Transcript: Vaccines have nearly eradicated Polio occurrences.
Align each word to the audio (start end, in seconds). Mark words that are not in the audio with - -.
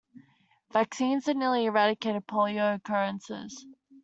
Vaccines 0.71 1.27
have 1.27 1.35
nearly 1.37 1.65
eradicated 1.65 2.25
Polio 2.25 2.73
occurrences. 2.73 3.67